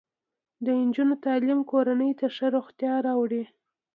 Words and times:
د 0.63 0.65
نجونو 0.85 1.15
تعلیم 1.25 1.59
کورنۍ 1.71 2.11
ته 2.19 2.25
ښه 2.35 2.47
روغتیا 2.55 2.93
راوړي. 3.05 3.43